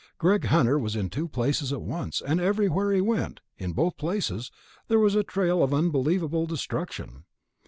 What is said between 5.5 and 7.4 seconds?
of unbelievable destruction.